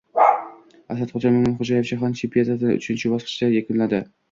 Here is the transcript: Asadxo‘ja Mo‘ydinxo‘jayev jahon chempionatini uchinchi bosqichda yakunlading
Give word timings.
Asadxo‘ja 0.93 1.33
Mo‘ydinxo‘jayev 1.35 1.87
jahon 1.91 2.17
chempionatini 2.23 2.81
uchinchi 2.81 3.15
bosqichda 3.15 3.53
yakunlading 3.61 4.13